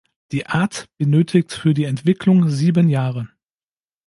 [0.31, 3.29] Die Art benötigt für die Entwicklung sieben Jahre.